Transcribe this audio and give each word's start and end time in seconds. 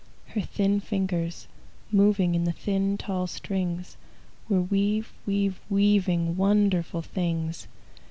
Her 0.29 0.41
thin 0.41 0.79
fingers, 0.79 1.45
moving 1.91 2.33
In 2.33 2.43
the 2.45 2.51
thin, 2.51 2.97
tall 2.97 3.27
strings, 3.27 3.97
Were 4.49 4.63
weav 4.63 5.05
weav 5.27 5.53
weaving 5.69 6.37
Wonderful 6.37 7.03
things. 7.03 7.67